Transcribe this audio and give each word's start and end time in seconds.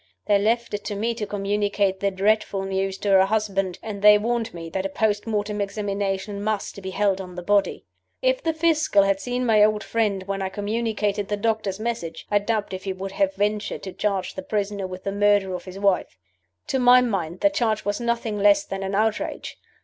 They 0.25 0.39
left 0.39 0.73
it 0.73 0.83
to 0.85 0.95
me 0.95 1.13
to 1.13 1.27
communicate 1.27 1.99
the 1.99 2.09
dreadful 2.09 2.63
news 2.63 2.97
to 2.97 3.09
her 3.11 3.25
husband, 3.25 3.77
and 3.83 4.01
they 4.01 4.17
warned 4.17 4.51
me 4.51 4.67
that 4.71 4.83
a 4.83 4.89
post 4.89 5.27
mortem 5.27 5.61
examination 5.61 6.43
must 6.43 6.81
be 6.81 6.89
held 6.89 7.21
on 7.21 7.35
the 7.35 7.43
body. 7.43 7.85
"If 8.19 8.41
the 8.41 8.51
Fiscal 8.51 9.03
had 9.03 9.19
seen 9.19 9.45
my 9.45 9.63
old 9.63 9.83
friend 9.83 10.23
when 10.23 10.41
I 10.41 10.49
communicated 10.49 11.27
the 11.27 11.37
doctors' 11.37 11.79
message, 11.79 12.25
I 12.31 12.39
doubt 12.39 12.73
if 12.73 12.85
he 12.85 12.93
would 12.93 13.11
have 13.11 13.35
ventured 13.35 13.83
to 13.83 13.93
charge 13.93 14.33
the 14.33 14.41
prisoner 14.41 14.87
with 14.87 15.03
the 15.03 15.11
murder 15.11 15.53
of 15.53 15.65
his 15.65 15.77
wife. 15.77 16.17
To 16.69 16.79
my 16.79 17.01
mind 17.01 17.41
the 17.41 17.51
charge 17.51 17.85
was 17.85 18.01
nothing 18.01 18.39
less 18.39 18.65
than 18.65 18.81
an 18.81 18.95
outrage. 18.95 19.55